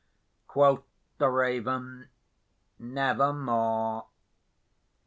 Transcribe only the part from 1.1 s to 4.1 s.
the Raven, "Nevermore."